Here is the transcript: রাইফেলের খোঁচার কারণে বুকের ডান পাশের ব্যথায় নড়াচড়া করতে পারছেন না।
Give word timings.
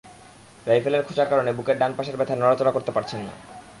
রাইফেলের 0.67 1.05
খোঁচার 1.07 1.27
কারণে 1.29 1.51
বুকের 1.53 1.79
ডান 1.79 1.91
পাশের 1.97 2.17
ব্যথায় 2.17 2.39
নড়াচড়া 2.39 2.71
করতে 2.71 2.91
পারছেন 2.91 3.19
না। 3.27 3.33